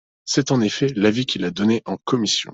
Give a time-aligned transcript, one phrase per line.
[0.25, 2.49] C’est, en effet, l’avis qu’il a donné en commission.